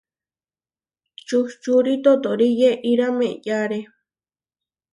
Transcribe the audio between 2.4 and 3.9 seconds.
yeʼíra meʼyáre.